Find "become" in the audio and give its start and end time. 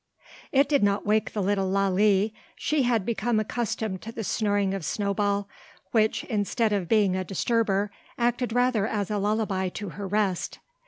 3.05-3.39